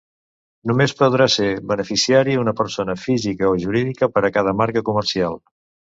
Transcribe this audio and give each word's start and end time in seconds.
Només 0.71 0.95
podrà 1.01 1.27
ser 1.33 1.49
beneficiari 1.73 2.39
una 2.47 2.55
persona 2.63 2.99
física 3.05 3.53
o 3.53 3.55
jurídica 3.67 4.13
per 4.17 4.27
a 4.31 4.37
cada 4.41 4.59
marca 4.65 4.89
comercial. 4.93 5.43